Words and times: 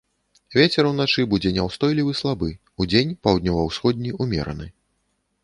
Вецер 0.57 0.87
уначы 0.91 1.25
будзе 1.33 1.51
няўстойлівы 1.57 2.15
слабы, 2.21 2.49
удзень 2.85 3.13
паўднёва-ўсходні 3.29 4.17
ўмераны. 4.23 4.67